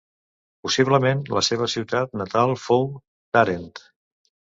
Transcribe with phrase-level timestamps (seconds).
[0.67, 2.87] Possiblement la seva ciutat natal fou
[3.39, 3.69] Tàrent.